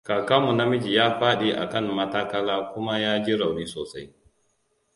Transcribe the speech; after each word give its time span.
Kakan 0.09 0.39
mu 0.45 0.53
na 0.53 0.65
miji 0.69 0.91
ya 0.95 1.19
faɗi 1.19 1.49
a 1.53 1.69
kan 1.69 1.91
matakala 1.95 2.71
kuma 2.73 2.99
ya 2.99 3.23
ji 3.23 3.35
rauni 3.35 3.67
sosai. 3.67 4.13